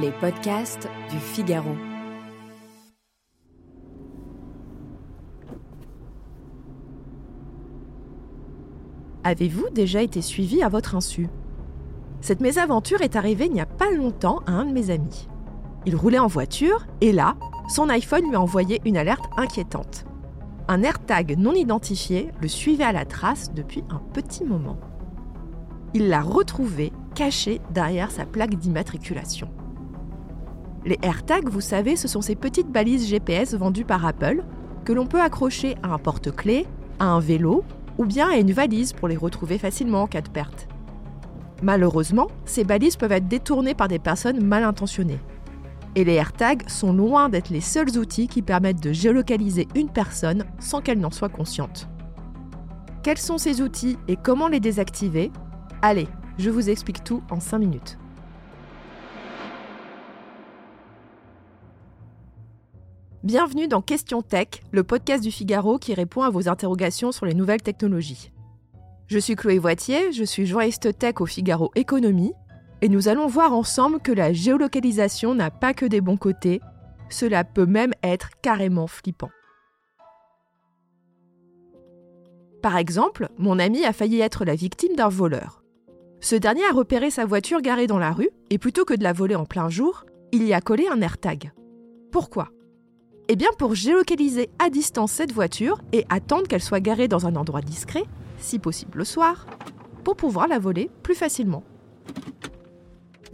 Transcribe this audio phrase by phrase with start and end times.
[0.00, 1.74] Les podcasts du Figaro.
[9.24, 11.28] Avez-vous déjà été suivi à votre insu?
[12.20, 15.28] Cette mésaventure est arrivée il n'y a pas longtemps à un de mes amis.
[15.86, 17.36] Il roulait en voiture et là,
[17.68, 20.04] son iPhone lui a envoyé une alerte inquiétante.
[20.68, 24.78] Un AirTag non identifié le suivait à la trace depuis un petit moment.
[25.94, 29.48] Il l'a retrouvé caché derrière sa plaque d'immatriculation.
[30.84, 34.44] Les AirTags, vous savez, ce sont ces petites balises GPS vendues par Apple
[34.84, 36.66] que l'on peut accrocher à un porte-clés,
[36.98, 37.64] à un vélo
[37.98, 40.68] ou bien à une valise pour les retrouver facilement en cas de perte.
[41.62, 45.18] Malheureusement, ces balises peuvent être détournées par des personnes mal intentionnées.
[45.96, 50.44] Et les AirTags sont loin d'être les seuls outils qui permettent de géolocaliser une personne
[50.60, 51.88] sans qu'elle n'en soit consciente.
[53.02, 55.32] Quels sont ces outils et comment les désactiver?
[55.80, 57.98] Allez, je vous explique tout en 5 minutes.
[63.22, 67.34] Bienvenue dans Question Tech, le podcast du Figaro qui répond à vos interrogations sur les
[67.34, 68.32] nouvelles technologies.
[69.06, 72.32] Je suis Chloé Voitier, je suis journaliste tech au Figaro Économie,
[72.82, 76.60] et nous allons voir ensemble que la géolocalisation n'a pas que des bons côtés,
[77.08, 79.30] cela peut même être carrément flippant.
[82.62, 85.57] Par exemple, mon ami a failli être la victime d'un voleur.
[86.20, 89.12] Ce dernier a repéré sa voiture garée dans la rue, et plutôt que de la
[89.12, 91.52] voler en plein jour, il y a collé un AirTag.
[92.10, 92.50] Pourquoi?
[93.28, 97.36] Eh bien pour géolocaliser à distance cette voiture et attendre qu'elle soit garée dans un
[97.36, 98.04] endroit discret,
[98.38, 99.46] si possible le soir,
[100.02, 101.62] pour pouvoir la voler plus facilement.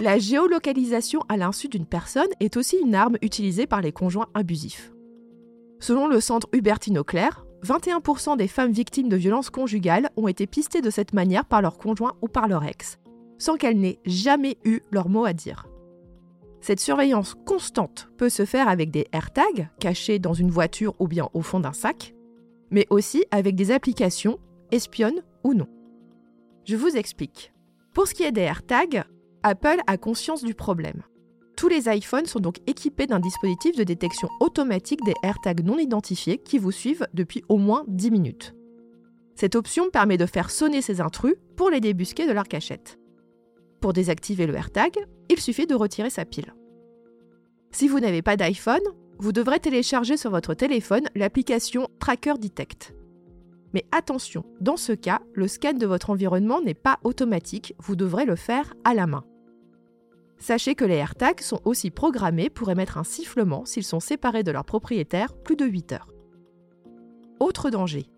[0.00, 4.92] La géolocalisation à l'insu d'une personne est aussi une arme utilisée par les conjoints abusifs.
[5.78, 10.82] Selon le centre Hubertine Claire, 21% des femmes victimes de violences conjugales ont été pistées
[10.82, 12.98] de cette manière par leur conjoint ou par leur ex,
[13.38, 15.66] sans qu'elles n'aient jamais eu leur mot à dire.
[16.60, 21.28] Cette surveillance constante peut se faire avec des AirTags cachés dans une voiture ou bien
[21.34, 22.14] au fond d'un sac,
[22.70, 24.38] mais aussi avec des applications,
[24.70, 25.68] espionnes ou non.
[26.64, 27.52] Je vous explique.
[27.92, 29.04] Pour ce qui est des AirTags,
[29.42, 31.02] Apple a conscience du problème.
[31.64, 36.36] Tous les iPhones sont donc équipés d'un dispositif de détection automatique des AirTags non identifiés
[36.36, 38.54] qui vous suivent depuis au moins 10 minutes.
[39.34, 42.98] Cette option permet de faire sonner ces intrus pour les débusquer de leur cachette.
[43.80, 44.92] Pour désactiver le AirTag,
[45.30, 46.54] il suffit de retirer sa pile.
[47.70, 48.84] Si vous n'avez pas d'iPhone,
[49.18, 52.94] vous devrez télécharger sur votre téléphone l'application Tracker Detect.
[53.72, 58.26] Mais attention, dans ce cas, le scan de votre environnement n'est pas automatique, vous devrez
[58.26, 59.24] le faire à la main.
[60.44, 64.50] Sachez que les AirTags sont aussi programmés pour émettre un sifflement s'ils sont séparés de
[64.50, 66.08] leur propriétaire plus de 8 heures.
[67.40, 68.10] Autre danger.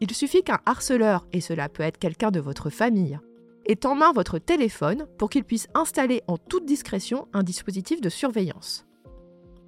[0.00, 3.20] Il suffit qu'un harceleur, et cela peut être quelqu'un de votre famille,
[3.64, 8.08] est en main votre téléphone pour qu'il puisse installer en toute discrétion un dispositif de
[8.08, 8.84] surveillance.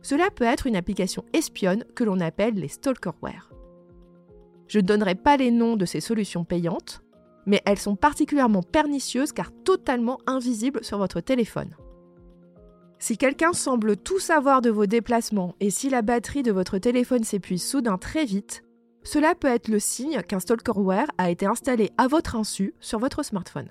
[0.02, 3.52] Cela peut être une application espionne que l'on appelle les stalkerware.
[4.66, 7.04] Je ne donnerai pas les noms de ces solutions payantes,
[7.46, 11.72] mais elles sont particulièrement pernicieuses car totalement invisibles sur votre téléphone.
[13.00, 17.24] Si quelqu'un semble tout savoir de vos déplacements et si la batterie de votre téléphone
[17.24, 18.62] s'épuise soudain très vite,
[19.02, 23.22] cela peut être le signe qu'un stalkerware a été installé à votre insu sur votre
[23.22, 23.70] smartphone.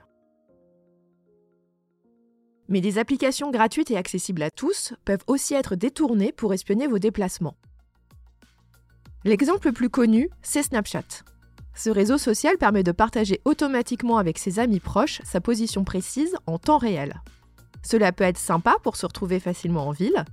[2.70, 7.00] Mais des applications gratuites et accessibles à tous peuvent aussi être détournées pour espionner vos
[7.00, 7.56] déplacements.
[9.26, 11.24] L'exemple le plus connu, c'est Snapchat.
[11.76, 16.58] Ce réseau social permet de partager automatiquement avec ses amis proches sa position précise en
[16.58, 17.22] temps réel.
[17.84, 20.26] Cela peut être sympa pour se retrouver facilement en ville,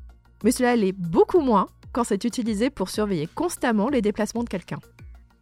[0.45, 4.79] mais cela l'est beaucoup moins quand c'est utilisé pour surveiller constamment les déplacements de quelqu'un.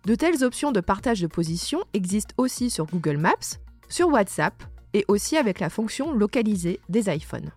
[0.05, 3.59] De telles options de partage de position existent aussi sur Google Maps,
[3.89, 4.55] sur WhatsApp
[4.93, 7.51] et aussi avec la fonction localisée des iPhones.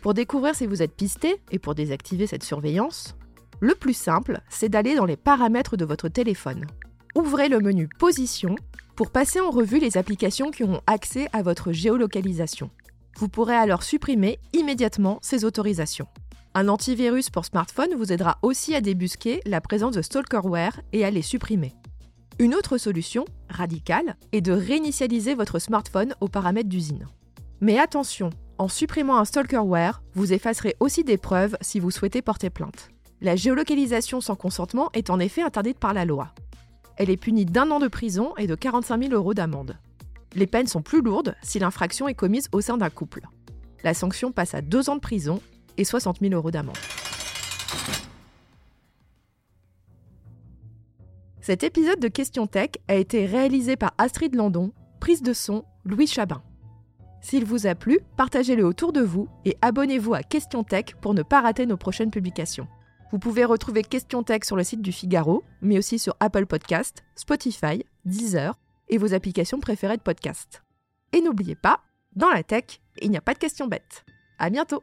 [0.00, 3.14] Pour découvrir si vous êtes pisté et pour désactiver cette surveillance,
[3.60, 6.66] le plus simple, c'est d'aller dans les paramètres de votre téléphone.
[7.14, 8.56] Ouvrez le menu Position
[8.96, 12.70] pour passer en revue les applications qui ont accès à votre géolocalisation.
[13.16, 16.08] Vous pourrez alors supprimer immédiatement ces autorisations.
[16.54, 21.10] Un antivirus pour smartphone vous aidera aussi à débusquer la présence de stalkerware et à
[21.10, 21.74] les supprimer.
[22.40, 27.06] Une autre solution, radicale, est de réinitialiser votre smartphone aux paramètres d'usine.
[27.60, 32.50] Mais attention, en supprimant un stalkerware, vous effacerez aussi des preuves si vous souhaitez porter
[32.50, 32.88] plainte.
[33.20, 36.32] La géolocalisation sans consentement est en effet interdite par la loi.
[36.96, 39.76] Elle est punie d'un an de prison et de 45 000 euros d'amende.
[40.34, 43.22] Les peines sont plus lourdes si l'infraction est commise au sein d'un couple.
[43.82, 45.40] La sanction passe à deux ans de prison
[45.76, 46.76] et 60 000 euros d'amende.
[51.40, 56.06] Cet épisode de Question Tech a été réalisé par Astrid Landon, prise de son Louis
[56.06, 56.42] Chabin.
[57.22, 61.22] S'il vous a plu, partagez-le autour de vous et abonnez-vous à Question Tech pour ne
[61.22, 62.68] pas rater nos prochaines publications.
[63.10, 67.02] Vous pouvez retrouver Question Tech sur le site du Figaro, mais aussi sur Apple Podcast,
[67.16, 68.56] Spotify, Deezer
[68.90, 70.62] et vos applications préférées de podcast.
[71.12, 71.80] Et n'oubliez pas,
[72.14, 74.04] dans la tech, il n'y a pas de questions bêtes.
[74.38, 74.82] À bientôt!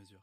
[0.00, 0.20] mesure.